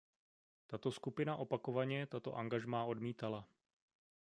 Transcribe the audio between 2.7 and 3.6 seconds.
odmítala.